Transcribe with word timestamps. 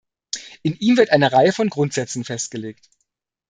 In 0.63 0.73
ihm 0.77 0.97
wird 0.97 1.11
eine 1.11 1.31
Reihe 1.31 1.51
von 1.53 1.69
Grundsätzen 1.69 2.23
festgelegt. 2.23 2.89